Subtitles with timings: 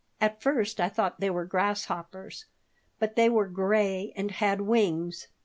[0.19, 2.45] At first I thought they were grasshoppers,
[2.97, 5.27] but they were gray and had wings.